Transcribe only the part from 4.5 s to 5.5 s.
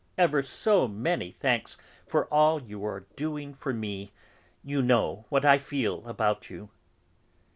you know what